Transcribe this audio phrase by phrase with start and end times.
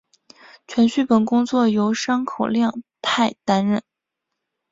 [0.67, 3.83] 全剧本工作由山口亮太担任。